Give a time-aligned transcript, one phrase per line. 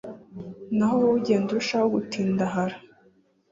[0.75, 2.75] naho wowe ugende urushaho gutindahara.